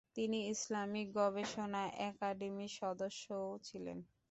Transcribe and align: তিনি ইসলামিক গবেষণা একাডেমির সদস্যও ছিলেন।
তিনি 0.15 0.39
ইসলামিক 0.53 1.07
গবেষণা 1.17 1.81
একাডেমির 2.09 2.73
সদস্যও 2.79 3.35
ছিলেন। 3.67 3.97